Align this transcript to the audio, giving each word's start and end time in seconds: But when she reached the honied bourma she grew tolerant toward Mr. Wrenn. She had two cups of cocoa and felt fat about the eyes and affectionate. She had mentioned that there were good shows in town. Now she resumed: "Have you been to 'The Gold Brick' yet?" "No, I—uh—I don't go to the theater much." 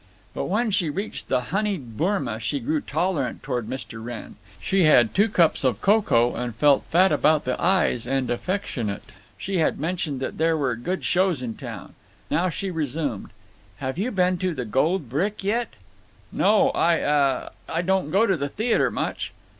But 0.33 0.45
when 0.45 0.71
she 0.71 0.89
reached 0.89 1.27
the 1.27 1.41
honied 1.51 1.95
bourma 1.95 2.39
she 2.39 2.59
grew 2.59 2.81
tolerant 2.81 3.43
toward 3.43 3.69
Mr. 3.69 4.03
Wrenn. 4.03 4.35
She 4.59 4.85
had 4.85 5.13
two 5.13 5.29
cups 5.29 5.63
of 5.63 5.79
cocoa 5.79 6.33
and 6.35 6.55
felt 6.55 6.85
fat 6.85 7.11
about 7.11 7.45
the 7.45 7.55
eyes 7.61 8.07
and 8.07 8.27
affectionate. 8.31 9.03
She 9.37 9.57
had 9.59 9.79
mentioned 9.79 10.19
that 10.19 10.39
there 10.39 10.57
were 10.57 10.75
good 10.75 11.05
shows 11.05 11.43
in 11.43 11.53
town. 11.55 11.93
Now 12.31 12.49
she 12.49 12.71
resumed: 12.71 13.29
"Have 13.77 13.99
you 13.99 14.09
been 14.09 14.39
to 14.39 14.55
'The 14.55 14.65
Gold 14.65 15.07
Brick' 15.07 15.43
yet?" 15.43 15.75
"No, 16.31 16.71
I—uh—I 16.71 17.81
don't 17.83 18.09
go 18.09 18.25
to 18.25 18.35
the 18.35 18.49
theater 18.49 18.89
much." 18.89 19.31